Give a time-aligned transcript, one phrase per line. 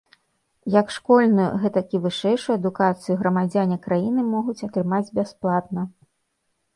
[0.75, 5.81] Як школьную, гэтак і вышэйшую адукацыю грамадзяне краіны могуць атрымаць бясплатна.